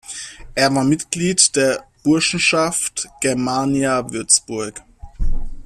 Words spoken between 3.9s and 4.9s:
Würzburg.